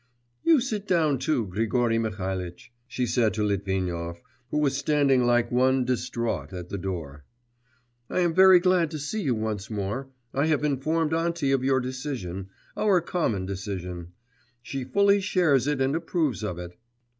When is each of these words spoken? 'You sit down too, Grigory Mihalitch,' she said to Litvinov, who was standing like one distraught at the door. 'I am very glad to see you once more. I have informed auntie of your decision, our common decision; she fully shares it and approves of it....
'You 0.41 0.59
sit 0.61 0.87
down 0.87 1.19
too, 1.19 1.45
Grigory 1.45 1.99
Mihalitch,' 1.99 2.73
she 2.87 3.05
said 3.05 3.35
to 3.35 3.43
Litvinov, 3.43 4.19
who 4.49 4.57
was 4.57 4.75
standing 4.75 5.27
like 5.27 5.51
one 5.51 5.85
distraught 5.85 6.51
at 6.53 6.69
the 6.69 6.79
door. 6.79 7.23
'I 8.09 8.19
am 8.21 8.33
very 8.33 8.59
glad 8.59 8.89
to 8.89 8.97
see 8.97 9.21
you 9.21 9.35
once 9.35 9.69
more. 9.69 10.09
I 10.33 10.47
have 10.47 10.63
informed 10.63 11.13
auntie 11.13 11.51
of 11.51 11.63
your 11.63 11.79
decision, 11.79 12.49
our 12.75 12.99
common 12.99 13.45
decision; 13.45 14.13
she 14.63 14.83
fully 14.85 15.21
shares 15.21 15.67
it 15.67 15.79
and 15.79 15.95
approves 15.95 16.43
of 16.43 16.57
it.... 16.57 16.79